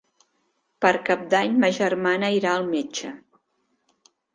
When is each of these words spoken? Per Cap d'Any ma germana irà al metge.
Per 0.85 0.93
Cap 1.11 1.27
d'Any 1.35 1.55
ma 1.65 1.71
germana 1.77 2.33
irà 2.41 2.59
al 2.59 2.69
metge. 2.75 3.17